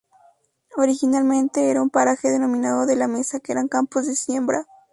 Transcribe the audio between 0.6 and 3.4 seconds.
Originalmente era un paraje denominado la Mesa